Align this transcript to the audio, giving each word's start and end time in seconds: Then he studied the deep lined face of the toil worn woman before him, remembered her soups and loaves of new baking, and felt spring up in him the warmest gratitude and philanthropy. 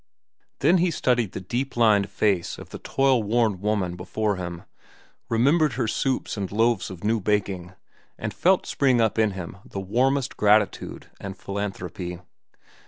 Then 0.61 0.79
he 0.79 0.89
studied 0.89 1.33
the 1.33 1.39
deep 1.39 1.77
lined 1.77 2.09
face 2.09 2.57
of 2.57 2.69
the 2.69 2.79
toil 2.79 3.21
worn 3.21 3.61
woman 3.61 3.95
before 3.95 4.35
him, 4.37 4.63
remembered 5.29 5.73
her 5.73 5.87
soups 5.87 6.35
and 6.35 6.51
loaves 6.51 6.89
of 6.89 7.03
new 7.03 7.19
baking, 7.19 7.73
and 8.17 8.33
felt 8.33 8.65
spring 8.65 8.99
up 8.99 9.19
in 9.19 9.33
him 9.33 9.57
the 9.63 9.79
warmest 9.79 10.37
gratitude 10.37 11.11
and 11.19 11.37
philanthropy. 11.37 12.17